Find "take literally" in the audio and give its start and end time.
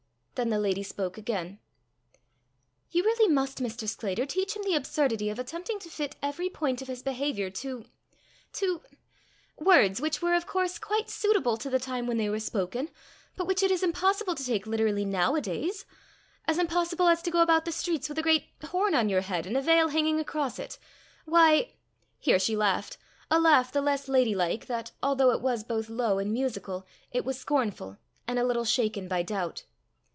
14.43-15.05